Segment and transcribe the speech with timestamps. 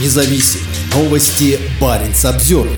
[0.00, 0.60] независим.
[0.94, 2.68] Новости Баренц обзор.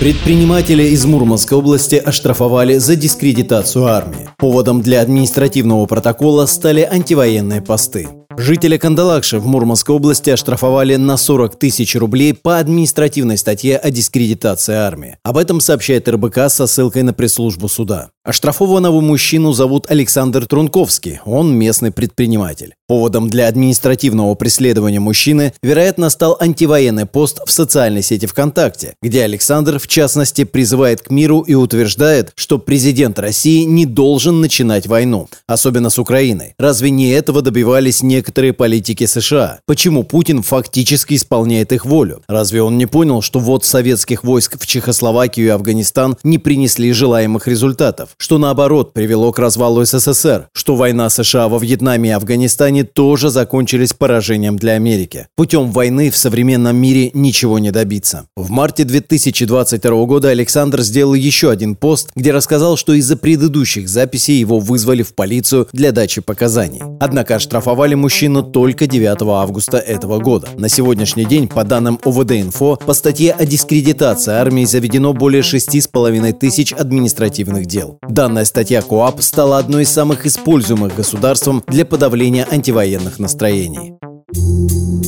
[0.00, 4.28] Предпринимателя из Мурманской области оштрафовали за дискредитацию армии.
[4.36, 8.08] Поводом для административного протокола стали антивоенные посты.
[8.40, 14.74] Жителя Кандалакши в Мурманской области оштрафовали на 40 тысяч рублей по административной статье о дискредитации
[14.76, 15.16] армии.
[15.24, 18.10] Об этом сообщает РБК со ссылкой на пресс-службу суда.
[18.22, 22.74] Оштрафованного мужчину зовут Александр Трунковский, он местный предприниматель.
[22.86, 29.78] Поводом для административного преследования мужчины, вероятно, стал антивоенный пост в социальной сети ВКонтакте, где Александр,
[29.78, 35.90] в частности, призывает к миру и утверждает, что президент России не должен начинать войну, особенно
[35.90, 36.54] с Украиной.
[36.58, 39.60] Разве не этого добивались некоторые политики США?
[39.66, 42.22] Почему Путин фактически исполняет их волю?
[42.28, 47.48] Разве он не понял, что вот советских войск в Чехословакию и Афганистан не принесли желаемых
[47.48, 48.10] результатов?
[48.28, 53.94] что наоборот привело к развалу СССР, что война США во Вьетнаме и Афганистане тоже закончились
[53.94, 55.28] поражением для Америки.
[55.34, 58.26] Путем войны в современном мире ничего не добиться.
[58.36, 64.38] В марте 2022 года Александр сделал еще один пост, где рассказал, что из-за предыдущих записей
[64.38, 66.82] его вызвали в полицию для дачи показаний.
[67.00, 70.48] Однако оштрафовали мужчину только 9 августа этого года.
[70.56, 76.72] На сегодняшний день, по данным ОВД-инфо, по статье о дискредитации армии заведено более 6,5 тысяч
[76.72, 77.98] административных дел.
[78.08, 83.94] Данная статья КОАП стала одной из самых используемых государством для подавления антивоенных настроений.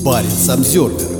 [0.04, 1.19] Баренц обзервер